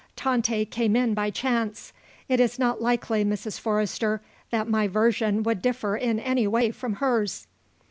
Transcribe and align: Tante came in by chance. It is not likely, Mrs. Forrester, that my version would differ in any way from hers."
Tante 0.15 0.65
came 0.65 0.95
in 0.95 1.13
by 1.13 1.29
chance. 1.29 1.93
It 2.27 2.39
is 2.39 2.57
not 2.57 2.81
likely, 2.81 3.23
Mrs. 3.23 3.59
Forrester, 3.59 4.19
that 4.49 4.67
my 4.67 4.87
version 4.87 5.43
would 5.43 5.61
differ 5.61 5.95
in 5.95 6.19
any 6.19 6.47
way 6.47 6.71
from 6.71 6.93
hers." 6.93 7.45